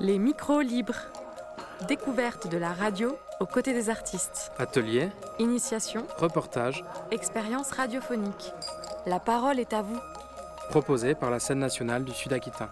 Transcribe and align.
Les 0.00 0.18
micros 0.18 0.60
libres. 0.60 0.96
Découverte 1.88 2.48
de 2.48 2.58
la 2.58 2.72
radio 2.72 3.16
aux 3.40 3.46
côtés 3.46 3.72
des 3.72 3.88
artistes. 3.90 4.52
Atelier, 4.58 5.08
Initiation, 5.38 6.06
reportage, 6.18 6.84
expérience 7.10 7.70
radiophonique. 7.72 8.52
La 9.06 9.18
parole 9.20 9.58
est 9.58 9.72
à 9.72 9.82
vous. 9.82 9.98
proposé 10.70 11.14
par 11.14 11.30
la 11.30 11.40
scène 11.40 11.58
nationale 11.58 12.04
du 12.04 12.12
Sud-Aquitain. 12.12 12.68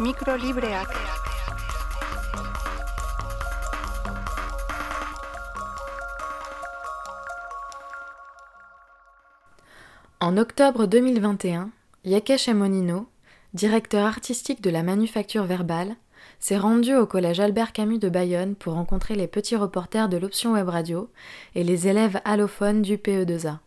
Mikrolibreak. 0.00 0.88
En 10.20 10.36
octobre 10.36 10.86
2021, 10.86 11.70
Yakesh 12.04 12.48
Emonino, 12.48 13.06
directeur 13.54 14.06
artistique 14.06 14.62
de 14.62 14.70
la 14.70 14.82
Manufacture 14.82 15.44
Verbale, 15.44 15.96
s'est 16.38 16.58
rendu 16.58 16.94
au 16.94 17.06
collège 17.06 17.40
Albert 17.40 17.72
Camus 17.72 17.98
de 17.98 18.08
Bayonne 18.08 18.54
pour 18.54 18.74
rencontrer 18.74 19.14
les 19.14 19.26
petits 19.26 19.56
reporters 19.56 20.08
de 20.08 20.16
l'option 20.16 20.52
web 20.52 20.68
radio 20.68 21.10
et 21.54 21.64
les 21.64 21.88
élèves 21.88 22.20
allophones 22.24 22.82
du 22.82 22.96
PE2A. 22.96 23.58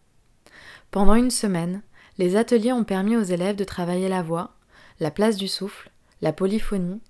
Pendant 0.92 1.16
une 1.16 1.32
semaine, 1.32 1.82
les 2.18 2.36
ateliers 2.36 2.74
ont 2.74 2.84
permis 2.84 3.18
aux 3.18 3.24
élèves 3.24 3.56
de 3.56 3.64
travailler 3.64 4.10
la 4.10 4.22
voix, 4.22 4.52
la 5.00 5.12
place 5.12 5.38
du 5.38 5.48
souffle, 5.48 5.90
la 6.22 6.34
polyphonie, 6.34 7.02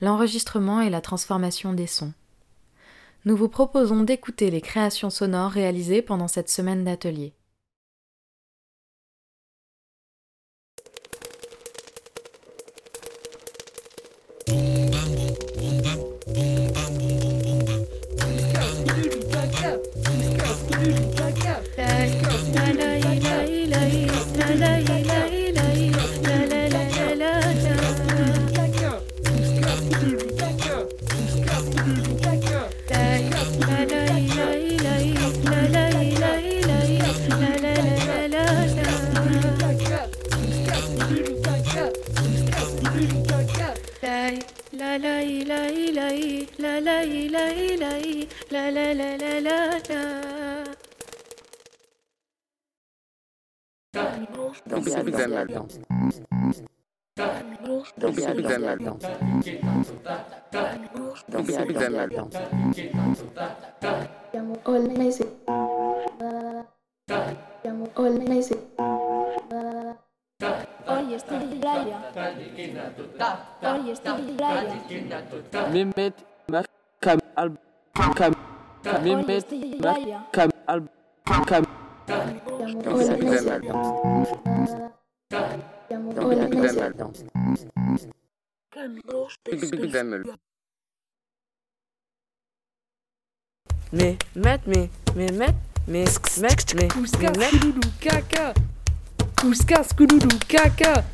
l'enregistrement 0.00 0.80
et 0.80 0.90
la 0.90 1.00
transformation 1.00 1.72
des 1.72 1.86
sons. 1.86 2.12
Nous 3.24 3.36
vous 3.36 3.48
proposons 3.48 4.02
d'écouter 4.02 4.50
les 4.50 4.60
créations 4.60 5.10
sonores 5.10 5.50
réalisées 5.50 6.02
pendant 6.02 6.28
cette 6.28 6.50
semaine 6.50 6.84
d'atelier. 6.84 7.34
la 48.50 48.70
la 48.70 48.92
la 48.92 49.16
la 49.16 49.40
la 49.40 50.33
Hoy 70.86 71.14
estoy 71.14 71.38
de 71.46 71.56
playa. 71.60 71.98
Hoy 73.62 73.90
estoy 73.90 74.22
de 74.22 74.32
playa. 74.34 74.74
Mehmet 75.72 76.14
Makam 76.48 77.18
al 77.36 77.58
Kam 77.94 78.34
Mehmet. 79.02 79.46
Makam 79.80 80.50
al 80.66 80.88
Kam 81.46 81.83
Mais, 82.64 82.72
met, 94.34 94.66
mais, 94.66 94.88
mais, 95.14 95.32
met, 95.32 95.54
mais, 95.86 96.04
met, 96.40 96.74
mais, 96.74 96.88
Kouskas, 96.88 97.32
mais, 97.36 97.38
met. 97.38 97.50
kouloulou, 97.50 97.80
caca. 98.00 98.54
Kouskas, 99.36 99.88
kouloulou, 99.94 100.38
caca. 100.48 101.04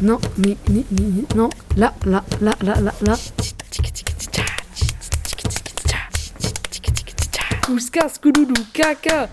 Non, 0.00 0.18
ni, 0.38 0.56
ni, 0.68 0.84
ni, 0.90 1.24
non. 1.36 1.50
Là, 1.76 1.94
là, 2.04 2.24
là, 2.40 2.56
là, 2.60 2.80
là, 2.80 2.92
là. 3.00 3.16
Kouskas, 7.64 8.18
kouloulou, 8.20 8.64
caca. 8.72 9.28